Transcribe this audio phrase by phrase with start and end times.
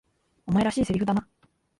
[0.47, 1.27] お前らしい台詞だな。